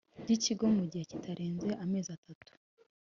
[0.21, 2.51] by Ikigo mu gihe kitarenze amezi atatu